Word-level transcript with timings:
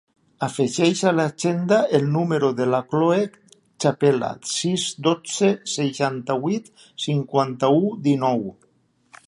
Afegeix 0.45 1.01
a 1.09 1.11
l'agenda 1.17 1.77
el 1.97 2.07
número 2.15 2.49
de 2.61 2.67
la 2.71 2.79
Chloé 2.93 3.19
Chapela: 3.85 4.31
sis, 4.53 4.85
dotze, 5.09 5.51
seixanta-vuit, 5.75 6.73
cinquanta-u, 7.07 7.85
dinou. 8.09 8.43